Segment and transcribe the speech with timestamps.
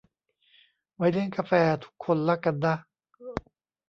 [0.95, 1.51] ไว้เลี้ยงกาแฟ
[1.83, 2.75] ทุกคนละกันนะ